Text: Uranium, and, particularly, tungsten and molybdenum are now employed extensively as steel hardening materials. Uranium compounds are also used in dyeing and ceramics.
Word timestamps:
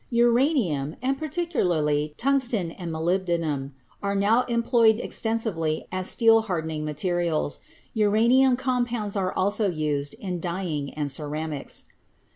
Uranium, 0.09 0.95
and, 1.03 1.19
particularly, 1.19 2.15
tungsten 2.17 2.71
and 2.71 2.91
molybdenum 2.91 3.73
are 4.01 4.15
now 4.15 4.41
employed 4.45 4.99
extensively 4.99 5.85
as 5.91 6.09
steel 6.09 6.41
hardening 6.41 6.83
materials. 6.83 7.59
Uranium 7.93 8.55
compounds 8.57 9.15
are 9.15 9.31
also 9.31 9.69
used 9.69 10.15
in 10.15 10.39
dyeing 10.39 10.91
and 10.95 11.11
ceramics. 11.11 11.85